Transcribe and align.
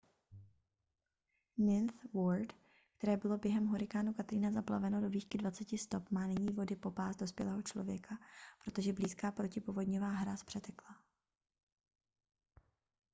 ninth 1.57 2.05
ward 2.13 2.53
které 2.97 3.17
bylo 3.17 3.37
během 3.37 3.67
hurikánu 3.67 4.13
katrina 4.13 4.51
zaplaveno 4.51 5.01
do 5.01 5.09
výšky 5.09 5.37
20 5.37 5.77
stop 5.77 6.11
má 6.11 6.25
nyní 6.27 6.53
vody 6.53 6.75
po 6.75 6.91
pás 6.91 7.15
dospělého 7.15 7.61
člověka 7.61 8.19
protože 8.65 8.93
blízká 8.93 9.31
protipovodňová 9.31 10.09
hráz 10.09 10.43
přetekla 10.43 11.01